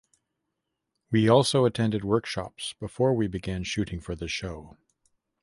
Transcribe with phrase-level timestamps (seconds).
[1.11, 4.75] We also attended workshops before we began shooting for the show.